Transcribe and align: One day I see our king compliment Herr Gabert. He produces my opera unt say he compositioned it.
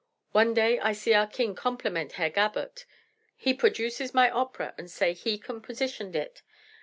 One 0.31 0.55
day 0.55 0.79
I 0.79 0.93
see 0.93 1.13
our 1.13 1.27
king 1.27 1.53
compliment 1.53 2.13
Herr 2.13 2.31
Gabert. 2.31 2.85
He 3.35 3.53
produces 3.53 4.15
my 4.15 4.31
opera 4.31 4.73
unt 4.79 4.89
say 4.89 5.13
he 5.13 5.37
compositioned 5.37 6.15
it. 6.15 6.41